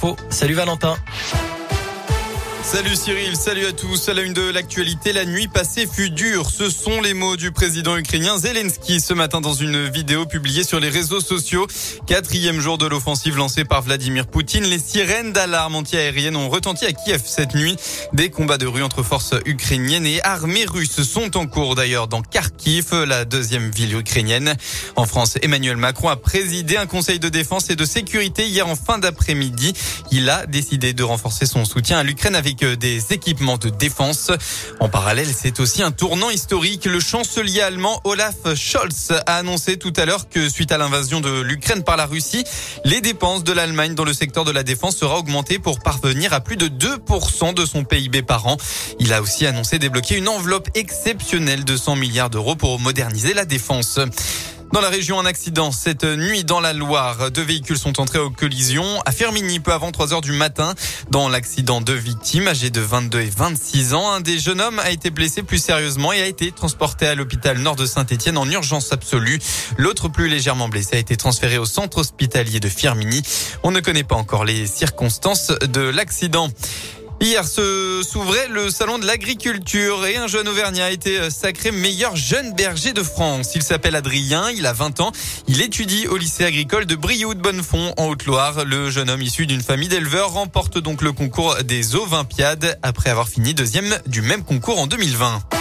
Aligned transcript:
Salut 0.00 0.56
Valentin. 0.56 1.49
Salut 2.72 2.94
Cyril, 2.94 3.34
salut 3.34 3.66
à 3.66 3.72
tous. 3.72 4.08
À 4.08 4.14
la 4.14 4.22
une 4.22 4.32
de 4.32 4.48
l'actualité, 4.48 5.12
la 5.12 5.24
nuit 5.24 5.48
passée 5.48 5.88
fut 5.92 6.08
dure. 6.08 6.48
Ce 6.48 6.70
sont 6.70 7.00
les 7.00 7.14
mots 7.14 7.36
du 7.36 7.50
président 7.50 7.96
ukrainien 7.96 8.38
Zelensky 8.38 9.00
ce 9.00 9.12
matin 9.12 9.40
dans 9.40 9.54
une 9.54 9.88
vidéo 9.88 10.24
publiée 10.24 10.62
sur 10.62 10.78
les 10.78 10.88
réseaux 10.88 11.18
sociaux. 11.18 11.66
Quatrième 12.06 12.60
jour 12.60 12.78
de 12.78 12.86
l'offensive 12.86 13.36
lancée 13.36 13.64
par 13.64 13.82
Vladimir 13.82 14.28
Poutine. 14.28 14.62
Les 14.62 14.78
sirènes 14.78 15.32
d'alarme 15.32 15.74
anti-aérienne 15.74 16.36
ont 16.36 16.48
retenti 16.48 16.86
à 16.86 16.92
Kiev 16.92 17.22
cette 17.24 17.56
nuit. 17.56 17.74
Des 18.12 18.30
combats 18.30 18.56
de 18.56 18.68
rue 18.68 18.84
entre 18.84 19.02
forces 19.02 19.34
ukrainiennes 19.46 20.06
et 20.06 20.22
armées 20.22 20.64
russes 20.64 21.02
sont 21.02 21.36
en 21.36 21.48
cours 21.48 21.74
d'ailleurs 21.74 22.06
dans 22.06 22.22
Kharkiv, 22.22 22.94
la 22.94 23.24
deuxième 23.24 23.72
ville 23.72 23.96
ukrainienne. 23.96 24.54
En 24.94 25.06
France, 25.06 25.38
Emmanuel 25.42 25.76
Macron 25.76 26.08
a 26.08 26.14
présidé 26.14 26.76
un 26.76 26.86
conseil 26.86 27.18
de 27.18 27.28
défense 27.28 27.68
et 27.68 27.74
de 27.74 27.84
sécurité 27.84 28.46
hier 28.46 28.68
en 28.68 28.76
fin 28.76 28.98
d'après-midi. 28.98 29.72
Il 30.12 30.30
a 30.30 30.46
décidé 30.46 30.92
de 30.92 31.02
renforcer 31.02 31.46
son 31.46 31.64
soutien 31.64 31.98
à 31.98 32.04
l'Ukraine 32.04 32.36
avec 32.36 32.59
des 32.64 33.12
équipements 33.12 33.58
de 33.58 33.68
défense. 33.68 34.30
En 34.80 34.88
parallèle, 34.88 35.28
c'est 35.36 35.60
aussi 35.60 35.82
un 35.82 35.90
tournant 35.90 36.30
historique. 36.30 36.84
Le 36.84 37.00
chancelier 37.00 37.60
allemand 37.60 38.00
Olaf 38.04 38.54
Scholz 38.54 39.12
a 39.26 39.36
annoncé 39.36 39.76
tout 39.76 39.92
à 39.96 40.04
l'heure 40.04 40.28
que 40.28 40.48
suite 40.48 40.72
à 40.72 40.78
l'invasion 40.78 41.20
de 41.20 41.40
l'Ukraine 41.40 41.82
par 41.82 41.96
la 41.96 42.06
Russie, 42.06 42.44
les 42.84 43.00
dépenses 43.00 43.44
de 43.44 43.52
l'Allemagne 43.52 43.94
dans 43.94 44.04
le 44.04 44.12
secteur 44.12 44.44
de 44.44 44.50
la 44.50 44.62
défense 44.62 44.96
sera 44.96 45.18
augmentées 45.18 45.58
pour 45.58 45.80
parvenir 45.80 46.32
à 46.32 46.40
plus 46.40 46.56
de 46.56 46.66
2% 46.66 47.54
de 47.54 47.64
son 47.64 47.84
PIB 47.84 48.22
par 48.22 48.46
an. 48.46 48.56
Il 48.98 49.12
a 49.12 49.22
aussi 49.22 49.46
annoncé 49.46 49.78
débloquer 49.78 50.16
une 50.16 50.28
enveloppe 50.28 50.68
exceptionnelle 50.74 51.64
de 51.64 51.76
100 51.76 51.96
milliards 51.96 52.30
d'euros 52.30 52.56
pour 52.56 52.78
moderniser 52.80 53.34
la 53.34 53.44
défense. 53.44 53.98
Dans 54.72 54.80
la 54.80 54.88
région, 54.88 55.18
un 55.18 55.26
accident 55.26 55.72
cette 55.72 56.04
nuit 56.04 56.44
dans 56.44 56.60
la 56.60 56.72
Loire. 56.72 57.32
Deux 57.32 57.42
véhicules 57.42 57.76
sont 57.76 58.00
entrés 58.00 58.20
aux 58.20 58.30
collisions 58.30 59.00
à 59.04 59.10
Firminy 59.10 59.58
peu 59.58 59.72
avant 59.72 59.90
3 59.90 60.14
heures 60.14 60.20
du 60.20 60.30
matin. 60.30 60.76
Dans 61.10 61.28
l'accident, 61.28 61.80
deux 61.80 61.96
victimes 61.96 62.46
âgées 62.46 62.70
de 62.70 62.80
22 62.80 63.20
et 63.20 63.30
26 63.36 63.94
ans. 63.94 64.12
Un 64.12 64.20
des 64.20 64.38
jeunes 64.38 64.60
hommes 64.60 64.78
a 64.78 64.92
été 64.92 65.10
blessé 65.10 65.42
plus 65.42 65.58
sérieusement 65.58 66.12
et 66.12 66.22
a 66.22 66.26
été 66.26 66.52
transporté 66.52 67.08
à 67.08 67.16
l'hôpital 67.16 67.58
nord 67.58 67.74
de 67.74 67.84
Saint-Etienne 67.84 68.38
en 68.38 68.48
urgence 68.48 68.92
absolue. 68.92 69.40
L'autre 69.76 70.08
plus 70.08 70.28
légèrement 70.28 70.68
blessé 70.68 70.94
a 70.94 70.98
été 71.00 71.16
transféré 71.16 71.58
au 71.58 71.66
centre 71.66 71.98
hospitalier 71.98 72.60
de 72.60 72.68
Firminy. 72.68 73.22
On 73.64 73.72
ne 73.72 73.80
connaît 73.80 74.04
pas 74.04 74.14
encore 74.14 74.44
les 74.44 74.68
circonstances 74.68 75.48
de 75.48 75.80
l'accident. 75.80 76.48
Hier 77.22 77.46
se 77.46 78.02
s'ouvrait 78.02 78.48
le 78.48 78.70
salon 78.70 78.98
de 78.98 79.06
l'agriculture 79.06 80.06
et 80.06 80.16
un 80.16 80.26
jeune 80.26 80.48
Auvergnat 80.48 80.86
a 80.86 80.90
été 80.90 81.30
sacré 81.30 81.70
meilleur 81.70 82.16
jeune 82.16 82.54
berger 82.54 82.94
de 82.94 83.02
France. 83.02 83.54
Il 83.54 83.62
s'appelle 83.62 83.94
Adrien, 83.94 84.50
il 84.50 84.64
a 84.64 84.72
20 84.72 85.00
ans, 85.00 85.12
il 85.46 85.60
étudie 85.60 86.08
au 86.08 86.16
lycée 86.16 86.46
agricole 86.46 86.86
de 86.86 86.94
Brioude 86.94 87.38
Bonnefond 87.38 87.92
en 87.98 88.06
Haute-Loire. 88.06 88.64
Le 88.64 88.90
jeune 88.90 89.10
homme 89.10 89.20
issu 89.20 89.46
d'une 89.46 89.60
famille 89.60 89.88
d'éleveurs 89.88 90.30
remporte 90.30 90.78
donc 90.78 91.02
le 91.02 91.12
concours 91.12 91.56
des 91.62 91.94
Olympiades 91.94 92.78
après 92.82 93.10
avoir 93.10 93.28
fini 93.28 93.52
deuxième 93.52 93.98
du 94.06 94.22
même 94.22 94.42
concours 94.42 94.78
en 94.78 94.86
2020. 94.86 95.59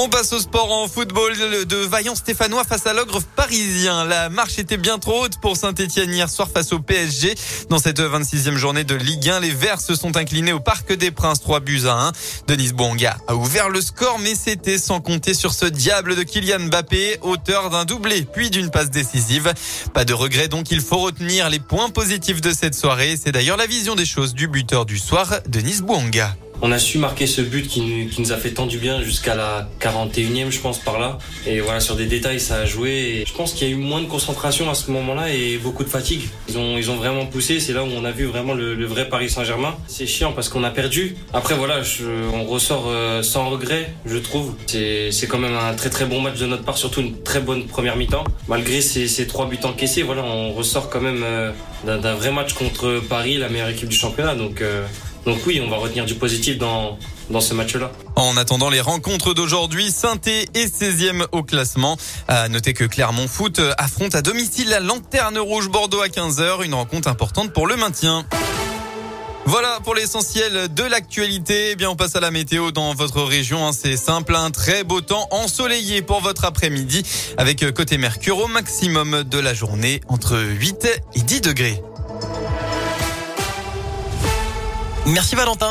On 0.00 0.08
passe 0.08 0.32
au 0.32 0.38
sport 0.38 0.70
en 0.70 0.86
football 0.86 1.32
de 1.66 1.76
vaillant 1.78 2.14
stéphanois 2.14 2.62
face 2.62 2.86
à 2.86 2.92
l'ogre 2.92 3.20
parisien. 3.34 4.04
La 4.04 4.28
marche 4.28 4.60
était 4.60 4.76
bien 4.76 5.00
trop 5.00 5.24
haute 5.24 5.40
pour 5.40 5.56
Saint-Etienne 5.56 6.14
hier 6.14 6.30
soir 6.30 6.48
face 6.48 6.72
au 6.72 6.78
PSG. 6.78 7.34
Dans 7.68 7.80
cette 7.80 7.98
26e 7.98 8.54
journée 8.54 8.84
de 8.84 8.94
Ligue 8.94 9.28
1, 9.28 9.40
les 9.40 9.50
Verts 9.50 9.80
se 9.80 9.96
sont 9.96 10.16
inclinés 10.16 10.52
au 10.52 10.60
Parc 10.60 10.92
des 10.92 11.10
Princes 11.10 11.40
3 11.40 11.58
buts 11.58 11.82
à 11.86 11.94
1. 11.94 12.12
Denis 12.46 12.72
Bonga 12.72 13.16
a 13.26 13.34
ouvert 13.34 13.70
le 13.70 13.80
score 13.80 14.20
mais 14.20 14.36
c'était 14.36 14.78
sans 14.78 15.00
compter 15.00 15.34
sur 15.34 15.52
ce 15.52 15.66
diable 15.66 16.14
de 16.14 16.22
Kylian 16.22 16.68
Mbappé, 16.68 17.18
auteur 17.22 17.68
d'un 17.68 17.84
doublé 17.84 18.22
puis 18.22 18.50
d'une 18.50 18.70
passe 18.70 18.90
décisive. 18.90 19.52
Pas 19.94 20.04
de 20.04 20.14
regret 20.14 20.46
donc 20.46 20.70
il 20.70 20.80
faut 20.80 20.98
retenir 20.98 21.50
les 21.50 21.58
points 21.58 21.90
positifs 21.90 22.40
de 22.40 22.52
cette 22.52 22.76
soirée. 22.76 23.18
C'est 23.20 23.32
d'ailleurs 23.32 23.56
la 23.56 23.66
vision 23.66 23.96
des 23.96 24.06
choses 24.06 24.32
du 24.32 24.46
buteur 24.46 24.86
du 24.86 24.96
soir, 24.96 25.40
Denis 25.48 25.82
Bouanga 25.82 26.36
on 26.62 26.72
a 26.72 26.78
su 26.78 26.98
marquer 26.98 27.26
ce 27.26 27.40
but 27.40 27.66
qui 27.66 28.08
nous, 28.18 28.32
a 28.32 28.36
fait 28.36 28.50
tant 28.50 28.66
du 28.66 28.78
bien 28.78 29.02
jusqu'à 29.02 29.34
la 29.34 29.68
41e, 29.80 30.50
je 30.50 30.60
pense, 30.60 30.78
par 30.78 30.98
là. 30.98 31.18
Et 31.46 31.60
voilà, 31.60 31.80
sur 31.80 31.96
des 31.96 32.06
détails, 32.06 32.40
ça 32.40 32.56
a 32.56 32.64
joué. 32.64 33.24
Je 33.26 33.32
pense 33.32 33.52
qu'il 33.52 33.68
y 33.68 33.70
a 33.70 33.74
eu 33.74 33.76
moins 33.76 34.00
de 34.00 34.06
concentration 34.06 34.68
à 34.70 34.74
ce 34.74 34.90
moment-là 34.90 35.32
et 35.32 35.58
beaucoup 35.58 35.84
de 35.84 35.88
fatigue. 35.88 36.22
Ils 36.48 36.58
ont, 36.58 36.76
ils 36.76 36.90
ont 36.90 36.96
vraiment 36.96 37.26
poussé. 37.26 37.60
C'est 37.60 37.72
là 37.72 37.84
où 37.84 37.88
on 37.88 38.04
a 38.04 38.10
vu 38.10 38.24
vraiment 38.24 38.54
le, 38.54 38.84
vrai 38.86 39.08
Paris 39.08 39.30
Saint-Germain. 39.30 39.76
C'est 39.86 40.06
chiant 40.06 40.32
parce 40.32 40.48
qu'on 40.48 40.64
a 40.64 40.70
perdu. 40.70 41.16
Après, 41.32 41.54
voilà, 41.54 41.82
on 42.34 42.44
ressort 42.44 42.86
euh, 42.88 43.22
sans 43.22 43.48
regret, 43.50 43.92
je 44.06 44.18
trouve. 44.18 44.54
C'est 44.66 45.26
quand 45.28 45.38
même 45.38 45.54
un 45.54 45.74
très 45.74 45.90
très 45.90 46.06
bon 46.06 46.20
match 46.20 46.38
de 46.38 46.46
notre 46.46 46.64
part, 46.64 46.78
surtout 46.78 47.00
une 47.00 47.22
très 47.22 47.40
bonne 47.40 47.66
première 47.66 47.96
mi-temps. 47.96 48.24
Malgré 48.48 48.80
ces, 48.80 49.08
ces 49.08 49.26
trois 49.26 49.46
buts 49.46 49.58
encaissés, 49.62 50.02
voilà, 50.02 50.22
on 50.24 50.52
ressort 50.52 50.90
quand 50.90 51.00
même 51.00 51.22
euh, 51.24 51.52
d'un 51.84 52.14
vrai 52.14 52.32
match 52.32 52.54
contre 52.54 53.00
Paris, 53.08 53.36
la 53.36 53.48
meilleure 53.48 53.68
équipe 53.68 53.88
du 53.88 53.96
championnat. 53.96 54.34
Donc, 54.34 54.60
euh, 54.60 54.84
donc 55.24 55.38
oui, 55.46 55.60
on 55.64 55.68
va 55.70 55.76
retenir 55.76 56.06
du 56.06 56.14
positif 56.14 56.58
dans, 56.58 56.98
dans 57.30 57.40
ce 57.40 57.54
match-là. 57.54 57.92
En 58.16 58.36
attendant 58.36 58.70
les 58.70 58.80
rencontres 58.80 59.34
d'aujourd'hui, 59.34 59.90
saint 59.90 60.20
est 60.26 60.54
16e 60.54 61.26
au 61.32 61.42
classement. 61.42 61.96
À 62.28 62.48
noter 62.48 62.72
que 62.72 62.84
Clermont 62.84 63.28
Foot 63.28 63.60
affronte 63.78 64.14
à 64.14 64.22
domicile 64.22 64.68
la 64.68 64.80
Lanterne 64.80 65.38
Rouge 65.38 65.68
Bordeaux 65.68 66.00
à 66.00 66.08
15h, 66.08 66.64
une 66.64 66.74
rencontre 66.74 67.08
importante 67.08 67.52
pour 67.52 67.66
le 67.66 67.76
maintien. 67.76 68.24
Voilà 69.48 69.78
pour 69.82 69.94
l'essentiel 69.94 70.68
de 70.74 70.82
l'actualité. 70.82 71.70
Eh 71.70 71.76
bien, 71.76 71.88
on 71.88 71.96
passe 71.96 72.16
à 72.16 72.20
la 72.20 72.30
météo 72.30 72.70
dans 72.70 72.92
votre 72.92 73.22
région. 73.22 73.66
Hein. 73.66 73.70
C'est 73.72 73.96
simple, 73.96 74.36
un 74.36 74.50
très 74.50 74.84
beau 74.84 75.00
temps 75.00 75.26
ensoleillé 75.30 76.02
pour 76.02 76.20
votre 76.20 76.44
après-midi 76.44 77.02
avec 77.38 77.64
côté 77.72 77.96
Mercure 77.96 78.40
au 78.40 78.46
maximum 78.46 79.24
de 79.24 79.38
la 79.38 79.54
journée 79.54 80.02
entre 80.08 80.38
8 80.38 81.00
et 81.14 81.20
10 81.20 81.40
degrés. 81.40 81.82
Merci 85.08 85.34
Valentin. 85.34 85.66